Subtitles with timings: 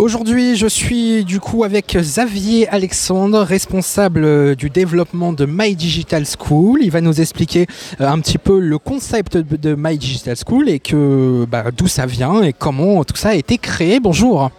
[0.00, 6.24] Aujourd'hui, je suis du coup avec Xavier Alexandre, responsable euh, du développement de My Digital
[6.24, 6.80] School.
[6.82, 7.66] Il va nous expliquer
[8.00, 12.06] euh, un petit peu le concept de My Digital School et que bah, d'où ça
[12.06, 14.00] vient et comment tout ça a été créé.
[14.00, 14.50] Bonjour.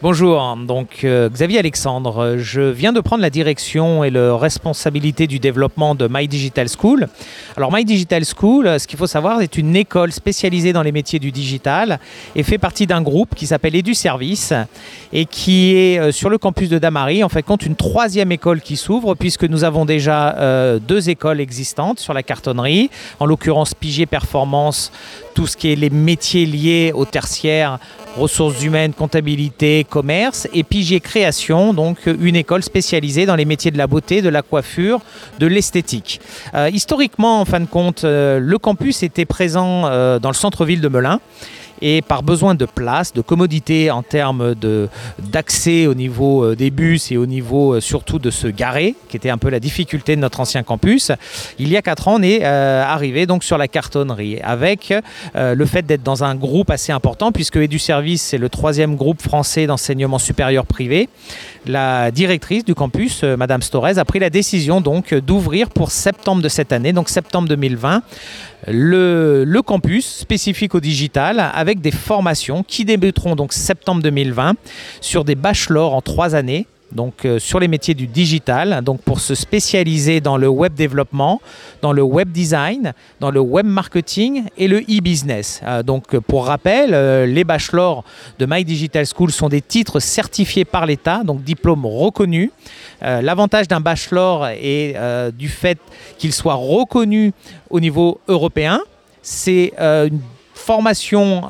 [0.00, 2.36] Bonjour, donc euh, Xavier Alexandre.
[2.38, 7.08] Je viens de prendre la direction et la responsabilité du développement de My Digital School.
[7.56, 11.18] Alors My Digital School, ce qu'il faut savoir, est une école spécialisée dans les métiers
[11.18, 11.98] du digital
[12.36, 14.54] et fait partie d'un groupe qui s'appelle EduService
[15.12, 17.24] et qui est euh, sur le campus de Damary.
[17.24, 21.40] En fait, compte une troisième école qui s'ouvre puisque nous avons déjà euh, deux écoles
[21.40, 24.92] existantes sur la cartonnerie, en l'occurrence Pigier Performance,
[25.38, 27.78] tout ce qui est les métiers liés au tertiaire,
[28.16, 33.78] ressources humaines, comptabilité, commerce, et Pigier Création, donc une école spécialisée dans les métiers de
[33.78, 35.00] la beauté, de la coiffure,
[35.38, 36.20] de l'esthétique.
[36.54, 40.80] Euh, historiquement, en fin de compte, euh, le campus était présent euh, dans le centre-ville
[40.80, 41.20] de Melun
[41.82, 44.54] et par besoin de place, de commodité en termes
[45.18, 49.16] d'accès au niveau euh, des bus et au niveau euh, surtout de se garer, qui
[49.16, 51.12] était un peu la difficulté de notre ancien campus,
[51.58, 54.92] il y a quatre ans, on est euh, arrivé donc sur la cartonnerie avec
[55.34, 59.66] le fait d'être dans un groupe assez important puisque EduService c'est le troisième groupe français
[59.66, 61.08] d'enseignement supérieur privé.
[61.66, 66.48] La directrice du campus, Madame Storez, a pris la décision donc d'ouvrir pour septembre de
[66.48, 68.02] cette année, donc septembre 2020,
[68.66, 71.38] le, le, campus spécifique au digital
[71.74, 74.54] des formations qui débuteront donc septembre 2020
[75.00, 79.20] sur des bachelors en trois années donc euh, sur les métiers du digital, donc pour
[79.20, 81.40] se spécialiser dans le web développement,
[81.82, 85.60] dans le web design, dans le web marketing et le e-business.
[85.64, 88.04] Euh, donc pour rappel, euh, les bachelors
[88.38, 92.50] de My Digital School sont des titres certifiés par l'État, donc diplômes reconnus.
[93.00, 94.96] L'avantage d'un bachelor est
[95.32, 95.78] du fait
[96.18, 97.32] qu'il soit reconnu
[97.70, 98.80] au niveau européen.
[99.22, 100.18] C'est une
[100.58, 101.46] formation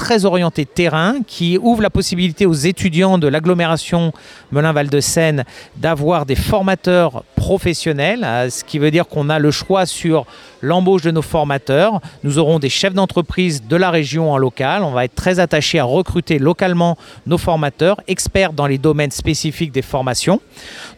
[0.00, 4.12] très orienté terrain qui ouvre la possibilité aux étudiants de l'agglomération
[4.50, 5.44] Melun-Val de Seine
[5.76, 10.24] d'avoir des formateurs professionnels, euh, ce qui veut dire qu'on a le choix sur
[10.62, 12.00] l'embauche de nos formateurs.
[12.24, 14.84] Nous aurons des chefs d'entreprise de la région en local.
[14.84, 19.70] On va être très attaché à recruter localement nos formateurs, experts dans les domaines spécifiques
[19.70, 20.40] des formations.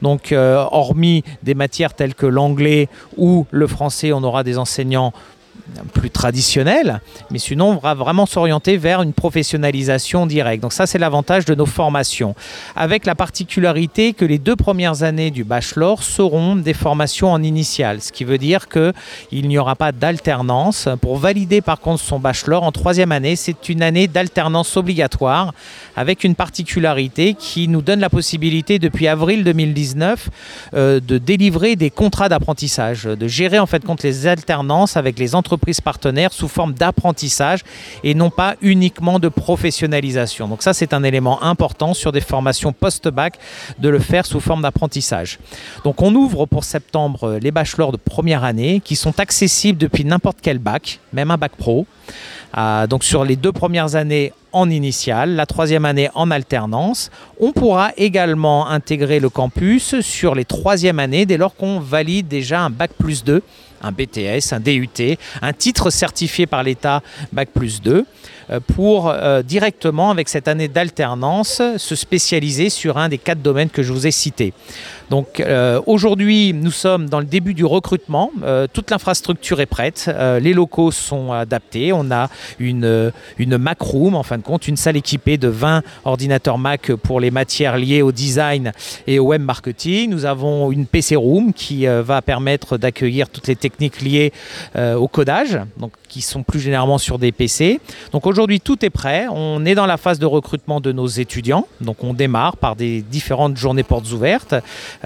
[0.00, 5.12] Donc, euh, hormis des matières telles que l'anglais ou le français, on aura des enseignants
[5.92, 7.00] plus traditionnel,
[7.30, 10.62] mais sinon on va vraiment s'orienter vers une professionnalisation directe.
[10.62, 12.34] Donc ça c'est l'avantage de nos formations,
[12.76, 18.00] avec la particularité que les deux premières années du bachelor seront des formations en initiale,
[18.00, 20.88] ce qui veut dire qu'il n'y aura pas d'alternance.
[21.00, 25.54] Pour valider par contre son bachelor en troisième année, c'est une année d'alternance obligatoire,
[25.96, 30.28] avec une particularité qui nous donne la possibilité depuis avril 2019
[30.74, 35.34] euh, de délivrer des contrats d'apprentissage, de gérer en fait compte les alternances avec les
[35.34, 37.60] entreprises partenaires sous forme d'apprentissage
[38.04, 40.48] et non pas uniquement de professionnalisation.
[40.48, 43.38] Donc ça, c'est un élément important sur des formations post-bac
[43.78, 45.38] de le faire sous forme d'apprentissage.
[45.84, 50.38] Donc on ouvre pour septembre les bachelors de première année qui sont accessibles depuis n'importe
[50.42, 51.86] quel bac, même un bac pro.
[52.56, 57.10] Euh, donc sur les deux premières années en initiale, la troisième année en alternance.
[57.40, 62.60] On pourra également intégrer le campus sur les troisièmes années dès lors qu'on valide déjà
[62.60, 63.42] un bac plus 2
[63.82, 68.04] un BTS, un DUT, un titre certifié par l'État Bac plus 2 euh,
[68.60, 73.82] pour euh, directement, avec cette année d'alternance, se spécialiser sur un des quatre domaines que
[73.82, 74.52] je vous ai cités.
[75.10, 78.30] Donc euh, aujourd'hui, nous sommes dans le début du recrutement.
[78.72, 80.10] toute l'infrastructure est prête.
[80.40, 81.92] les locaux sont adaptés.
[81.92, 85.82] On a une, une Mac Room, en fin de compte, une salle équipée de 20
[86.04, 88.72] ordinateurs Mac pour les matières liées au design
[89.06, 90.10] et au web marketing.
[90.10, 94.32] Nous avons une PC Room qui va permettre d'accueillir toutes les techniques liées
[94.76, 97.80] au codage, donc qui sont plus généralement sur des PC.
[98.12, 99.26] Donc aujourd'hui, tout est prêt.
[99.30, 101.66] On est dans la phase de recrutement de nos étudiants.
[101.80, 104.54] Donc on démarre par des différentes journées portes ouvertes.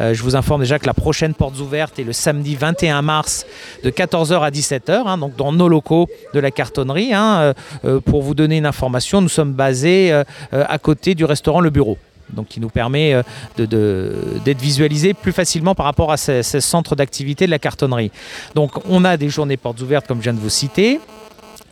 [0.01, 3.47] Euh, je vous informe déjà que la prochaine porte ouverte est le samedi 21 mars
[3.85, 7.15] de 14h à 17h, hein, donc dans nos locaux de la cartonnerie.
[7.15, 7.39] Hein.
[7.39, 10.13] Euh, euh, pour vous donner une information, nous sommes basés
[10.51, 11.99] à côté du restaurant Le Bureau
[12.33, 13.23] donc qui nous permet
[13.57, 18.11] d'être visualisé plus facilement par rapport à ce, ce centre d'activité de la cartonnerie.
[18.55, 21.01] Donc on a des journées portes ouvertes comme je viens de vous citer.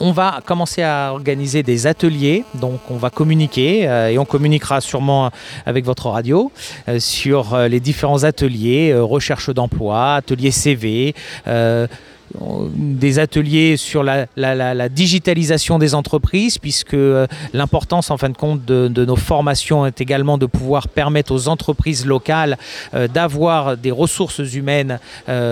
[0.01, 4.81] On va commencer à organiser des ateliers, donc on va communiquer euh, et on communiquera
[4.81, 5.31] sûrement
[5.67, 6.51] avec votre radio
[6.89, 11.15] euh, sur euh, les différents ateliers, recherche d'emploi, atelier CV
[12.75, 16.97] des ateliers sur la, digitalisation des entreprises, puisque
[17.53, 22.07] l'importance en fin de compte de, nos formations est également de pouvoir permettre aux entreprises
[22.07, 22.59] locales
[22.93, 24.99] d'avoir des ressources humaines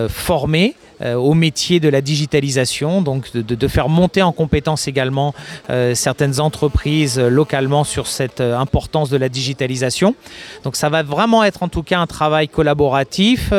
[0.08, 5.34] formées euh, au métier de la digitalisation, donc de, faire monter en compétence également
[5.70, 10.14] euh, certaines entreprises euh, localement sur cette importance de la digitalisation.
[10.64, 13.52] Donc ça va vraiment être en tout cas un travail collaboratif,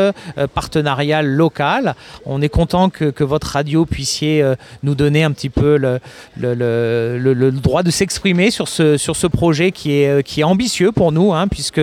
[0.53, 1.95] partenarial local.
[2.25, 4.43] On est content que, votre radio puissiez
[4.83, 5.99] nous donner un petit peu le,
[6.37, 11.11] le, droit de s'exprimer sur ce, sur ce projet qui est, qui est ambitieux pour
[11.11, 11.81] nous, hein, puisque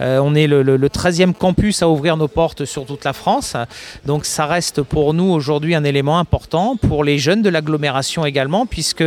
[0.00, 3.56] on est le, 13e campus à ouvrir nos portes sur toute la France.
[4.04, 8.24] Donc ça reste pour pour nous aujourd'hui un élément important, pour les jeunes de l'agglomération
[8.24, 9.02] également, puisque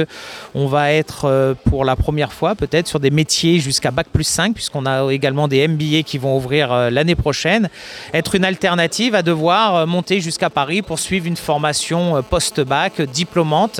[0.54, 4.26] on va être euh, pour la première fois peut-être sur des métiers jusqu'à Bac plus
[4.26, 7.70] 5, puisqu'on a également des MBA qui vont ouvrir euh, l'année prochaine,
[8.14, 13.80] être une alternative à devoir euh, monter jusqu'à Paris pour suivre une formation post-bac, diplômante.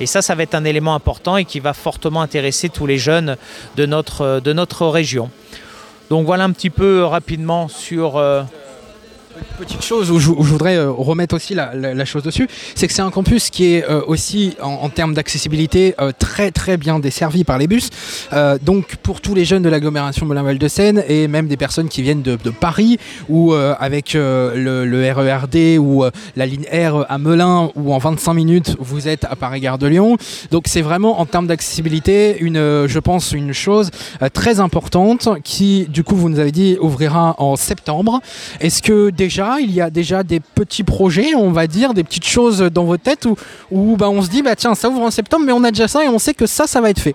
[0.00, 2.98] Et ça, ça va être un élément important et qui va fortement intéresser tous les
[2.98, 3.38] jeunes
[3.78, 5.30] de notre, de notre région.
[6.10, 8.22] Donc voilà un petit peu rapidement sur...
[9.58, 13.10] Petite chose où je, voudrais euh, remettre aussi la, chose dessus, c'est que c'est un
[13.10, 17.66] campus qui est euh, aussi en, termes d'accessibilité euh, très très bien desservi par les
[17.66, 17.90] bus.
[18.62, 22.02] donc pour tous les jeunes de l'agglomération Melun-Val de Seine et même des personnes qui
[22.02, 22.98] viennent de, Paris
[23.28, 26.04] ou avec le, RERD e ou
[26.36, 30.16] la ligne R à Melun où en 25 minutes vous êtes à Paris-Gare de Lyon.
[30.50, 33.90] Donc c'est vraiment en termes d'accessibilité une, je pense, une chose
[34.32, 38.20] très importante qui du coup vous nous avez dit ouvrira en septembre.
[38.60, 42.58] Est-ce que il y a déjà des petits projets, on va dire, des petites choses
[42.60, 43.36] dans vos têtes où,
[43.70, 45.88] où bah, on se dit, bah, tiens, ça ouvre en septembre, mais on a déjà
[45.88, 47.14] ça et on sait que ça, ça va être fait.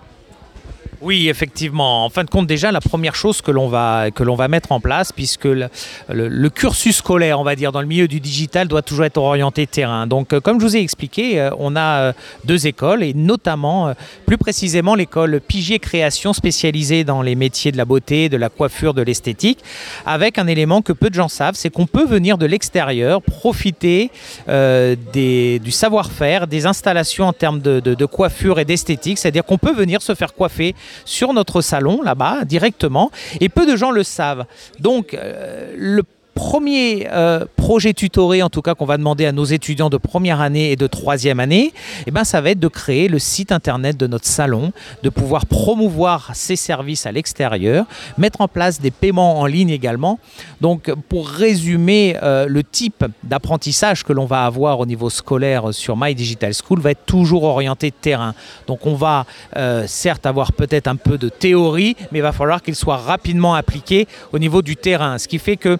[1.02, 2.04] Oui, effectivement.
[2.04, 5.12] En fin de compte, déjà, la première chose que l'on va, va mettre en place,
[5.12, 9.16] puisque le, cursus scolaire, on va dire, dans le milieu du digital doit toujours être
[9.16, 10.06] orienté terrain.
[10.06, 12.12] Donc, euh, comme je vous ai expliqué, euh, on a euh,
[12.44, 13.94] deux écoles, et notamment,
[14.26, 18.92] plus précisément, l'école Pigier Création, spécialisée dans les métiers de la beauté, de la coiffure,
[18.92, 19.60] de l'esthétique,
[20.04, 24.10] avec un élément que peu de gens savent, c'est qu'on peut venir de l'extérieur, profiter
[24.46, 30.14] du savoir-faire, des installations en termes de coiffure et d'esthétique, c'est-à-dire qu'on peut venir se
[30.14, 30.74] faire coiffer
[31.04, 33.10] sur notre salon là-bas directement
[33.40, 34.46] et peu de gens le savent.
[34.78, 36.02] Donc euh, le
[36.40, 40.40] premier euh, projet tutoré, en tout cas, qu'on va demander à nos étudiants de première
[40.40, 41.74] année et de troisième année,
[42.06, 44.72] eh ben, ça va être de créer le site internet de notre salon,
[45.02, 47.84] de pouvoir promouvoir ces services à l'extérieur,
[48.16, 50.18] mettre en place des paiements en ligne également.
[50.62, 55.94] Donc, pour résumer, euh, le type d'apprentissage que l'on va avoir au niveau scolaire sur
[55.98, 58.34] My Digital School va être toujours orienté terrain.
[58.66, 59.26] Donc, on va
[59.58, 63.54] euh, certes avoir peut-être un peu de théorie, mais il va falloir qu'il soit rapidement
[63.54, 65.18] appliqué au niveau du terrain.
[65.18, 65.76] Ce qui fait que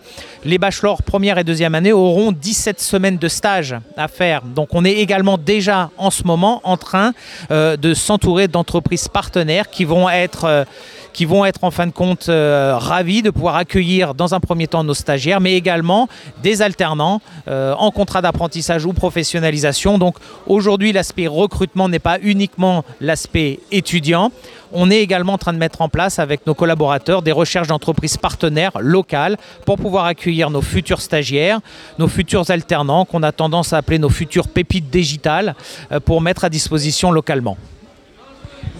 [0.50, 4.42] les bachelors première et deuxième année auront 17 semaines de stage à faire.
[4.42, 7.12] Donc on est également déjà en ce moment en train
[7.52, 10.44] euh, de s'entourer d'entreprises partenaires qui vont être...
[10.44, 10.64] Euh,
[11.12, 14.66] qui vont être en fin de compte euh, ravis de pouvoir accueillir dans un premier
[14.66, 16.08] temps nos stagiaires, mais également
[16.42, 19.98] des alternants en contrat d'apprentissage ou professionnalisation.
[19.98, 20.16] Donc
[20.46, 24.30] aujourd'hui, l'aspect recrutement n'est pas uniquement l'aspect étudiant.
[24.72, 28.16] On est également en train de mettre en place avec nos collaborateurs des recherches d'entreprises
[28.16, 29.36] partenaires locales
[29.66, 31.60] pour pouvoir accueillir nos futurs stagiaires,
[31.98, 35.56] nos futurs alternants qu'on a tendance à appeler nos futures pépites digitales
[35.90, 37.56] euh, pour mettre à disposition localement.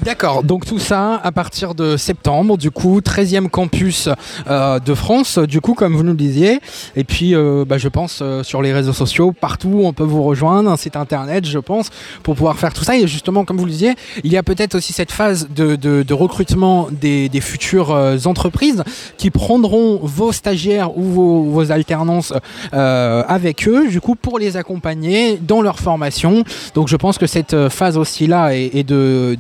[0.02, 4.08] D'accord, donc tout ça à partir de septembre, du coup, 13e campus
[4.48, 6.60] euh, de France, du coup, comme vous nous le disiez.
[6.96, 10.22] Et puis, euh, bah, je pense, euh, sur les réseaux sociaux, partout, on peut vous
[10.22, 11.90] rejoindre, un site internet, je pense,
[12.22, 12.96] pour pouvoir faire tout ça.
[12.96, 13.92] Et justement, comme vous le disiez,
[14.24, 17.90] il y a peut-être aussi cette phase de, recrutement des, futures
[18.24, 18.82] entreprises
[19.18, 22.32] qui prendront vos stagiaires ou vos, alternances
[22.72, 26.42] avec eux, du coup, pour les accompagner dans leur formation.
[26.74, 29.36] Donc, je pense que cette phase aussi-là est, de,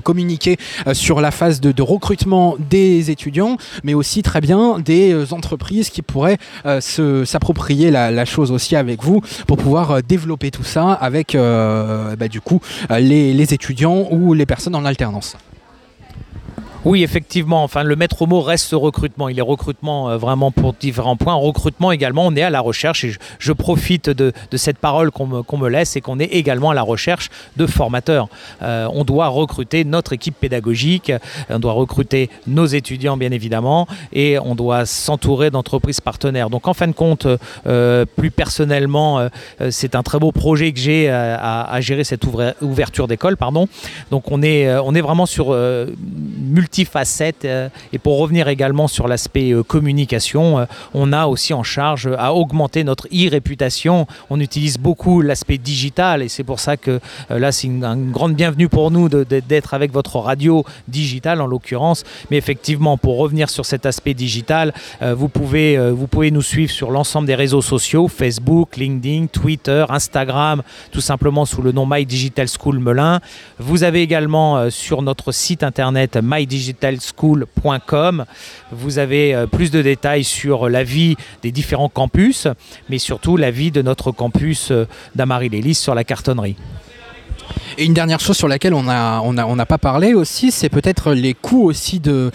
[0.00, 0.56] communiquer
[0.86, 5.90] euh, sur la phase de, recrutement des étudiants, mais aussi très bien des euh, entreprises
[5.90, 6.80] qui pourraient euh,
[7.24, 12.60] s'approprier la, chose aussi avec vous pour pouvoir développer tout ça avec bah, du coup
[12.88, 15.36] les étudiants ou les personnes en alternance.
[16.84, 17.62] Oui, effectivement.
[17.62, 19.28] Enfin, le maître mot reste ce recrutement.
[19.28, 21.34] Il est recrutement euh, vraiment pour différents points.
[21.34, 25.68] Recrutement également, on est à la recherche et je, profite de, cette parole qu'on me,
[25.68, 28.28] laisse et qu'on est également à la recherche de formateurs.
[28.62, 31.12] Euh, on doit recruter notre équipe pédagogique,
[31.50, 36.50] on doit recruter nos étudiants bien évidemment et on doit s'entourer d'entreprises partenaires.
[36.50, 37.28] Donc en fin de compte,
[37.66, 39.28] euh, plus personnellement,
[39.70, 42.24] c'est un très beau projet que j'ai à, gérer cette
[42.60, 43.36] ouverture d'école.
[44.10, 47.44] Donc on est, on est vraiment sur multi multifacette.
[47.92, 53.08] et pour revenir également sur l'aspect communication, on a aussi en charge à augmenter notre
[53.08, 54.06] e-réputation.
[54.30, 58.68] On utilise beaucoup l'aspect digital et c'est pour ça que là, c'est une, grande bienvenue
[58.68, 62.04] pour nous d'être avec votre radio digitale en l'occurrence.
[62.30, 66.90] Mais effectivement, pour revenir sur cet aspect digital, vous, pouvez, vous pouvez nous suivre sur
[66.90, 72.46] l'ensemble des réseaux sociaux, Facebook, LinkedIn, Twitter, Instagram, tout simplement sous le nom My Digital
[72.48, 73.20] School Melun.
[73.58, 76.16] Vous avez également euh, sur notre site internet
[76.62, 78.24] mydigitalschool.com,
[78.70, 82.46] vous avez euh, plus de détails sur la vie des différents campus,
[82.88, 86.56] mais surtout la vie de notre campus euh, d'Amarie-Lélis sur la cartonnerie.
[87.78, 91.64] Et une dernière chose sur laquelle on n'a pas parlé aussi, c'est peut-être les coûts
[91.64, 92.30] aussi de,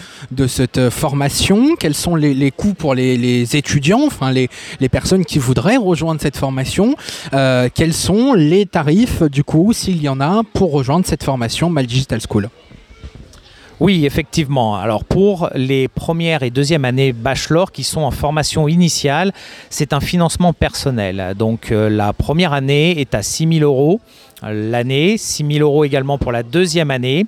[0.46, 1.76] cette formation.
[1.76, 4.48] Quels sont les, coûts pour les, étudiants, enfin les,
[4.90, 6.94] personnes qui voudraient rejoindre cette formation
[7.34, 11.70] euh, Quels sont les tarifs du coup, s'il y en a, pour rejoindre cette formation
[11.70, 12.48] Mal Digital School?
[13.80, 14.76] Oui, effectivement.
[14.76, 19.32] Alors pour les premières et deuxième années bachelor qui sont en formation initiale,
[19.70, 21.34] c'est un financement personnel.
[21.38, 24.00] Donc euh, la première année est à 6 000 euros
[24.42, 27.26] l'année, 6 000 euros également pour la deuxième année.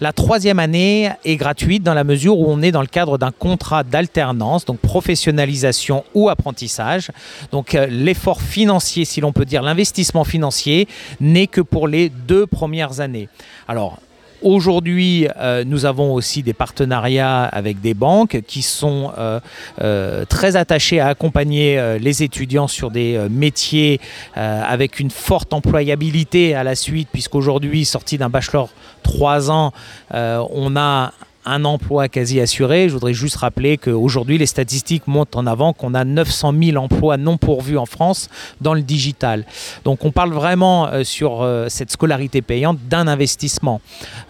[0.00, 3.30] La troisième année est gratuite dans la mesure où on est dans le cadre d'un
[3.32, 7.10] contrat d'alternance, donc professionnalisation ou apprentissage.
[7.50, 10.88] Donc euh, l'effort financier, si l'on peut dire, l'investissement financier
[11.20, 13.28] n'est que pour les deux premières années.
[13.68, 13.98] Alors
[14.42, 19.38] Aujourd'hui, euh, nous avons aussi des partenariats avec des banques qui sont euh,
[19.80, 24.00] euh, très attachées à accompagner les étudiants sur des métiers
[24.34, 28.68] avec une forte employabilité à la suite, puisqu'aujourd'hui, sorti d'un bachelor
[29.02, 29.72] 3 ans,
[30.12, 31.12] on a
[31.44, 32.88] un emploi quasi assuré.
[32.88, 37.16] Je voudrais juste rappeler qu'aujourd'hui, les statistiques montent en avant qu'on a 900 000 emplois
[37.16, 38.28] non pourvus en France
[38.60, 39.44] dans le digital.
[39.84, 43.80] Donc on parle vraiment euh, sur euh, cette scolarité payante d'un investissement.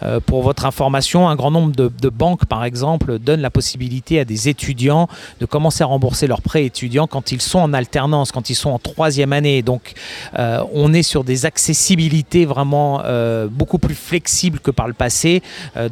[0.01, 4.25] Euh, pour votre information, un grand nombre de, banques, par exemple, donnent la possibilité à
[4.25, 5.07] des étudiants
[5.39, 8.69] de commencer à rembourser leurs prêts étudiants quand ils sont en alternance, quand ils sont
[8.71, 9.61] en troisième année.
[9.61, 9.93] Donc
[10.37, 13.01] on est sur des accessibilités vraiment
[13.49, 15.41] beaucoup plus flexibles que par le passé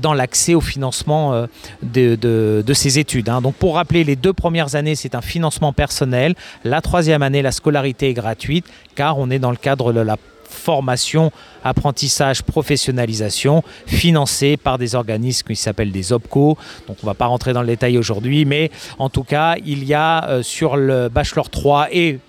[0.01, 1.47] dans l'accès au financement euh,
[1.83, 3.29] de, ces études.
[3.29, 3.41] Hein.
[3.41, 6.35] Donc pour rappeler, les deux premières années, c'est un financement personnel.
[6.63, 8.65] La troisième année, la scolarité est gratuite
[8.95, 10.17] car on est dans le cadre de la
[10.51, 11.31] formation,
[11.63, 16.57] apprentissage, professionnalisation, financée par des organismes qui s'appellent des OPCO.
[16.87, 19.83] Donc on ne va pas rentrer dans le détail aujourd'hui, mais en tout cas, il
[19.85, 22.19] y a euh, sur le Bachelor 3 et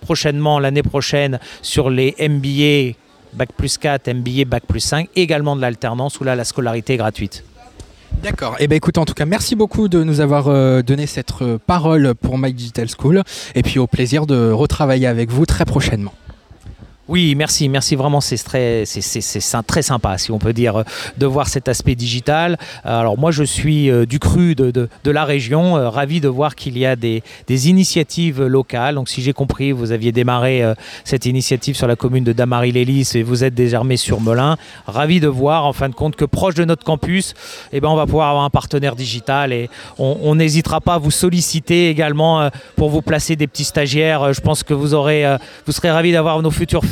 [0.00, 2.98] prochainement, l'année prochaine, sur les MBA
[3.32, 6.98] Bac plus 4, MBA Bac plus 5, également de l'alternance où là la scolarité est
[6.98, 7.44] gratuite.
[8.22, 8.54] D'accord.
[8.60, 11.58] Eh ben écoute, en tout cas, merci beaucoup de nous avoir euh, donné cette euh,
[11.58, 13.22] parole pour My Digital School.
[13.56, 16.14] Et puis au plaisir de retravailler avec vous très prochainement.
[17.08, 20.84] Oui, merci, merci vraiment, c'est très, c'est, très sympa, si on peut dire,
[21.18, 22.56] de voir cet aspect digital.
[22.84, 26.54] Alors moi, je suis euh, du cru de, de, la région, euh, ravi de voir
[26.54, 28.94] qu'il y a des, des, initiatives locales.
[28.94, 33.10] Donc si j'ai compris, vous aviez démarré euh, cette initiative sur la commune de Damary-Lélis
[33.16, 34.56] et vous êtes désormais sur Melun.
[34.86, 37.34] Ravi de voir, en fin de compte, que proche de notre campus,
[37.72, 39.68] eh ben, on va pouvoir avoir un partenaire digital et
[39.98, 44.32] on n'hésitera pas à vous solliciter également pour vous placer des petits stagiaires.
[44.32, 46.82] Je pense que vous, aurez, vous serez ravis d'avoir nos futurs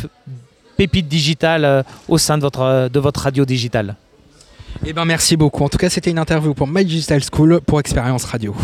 [0.76, 3.96] pépite digitale euh, au sein de votre, euh, de votre radio digitale.
[4.86, 5.62] Eh ben merci beaucoup.
[5.62, 8.54] En tout cas, c'était une interview pour My Digital School pour Expérience Radio.